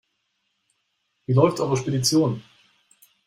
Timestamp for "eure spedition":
1.59-2.41